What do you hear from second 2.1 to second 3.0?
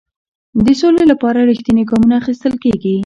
اخیستل کیږي.